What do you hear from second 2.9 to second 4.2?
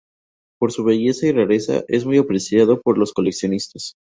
los coleccionistas.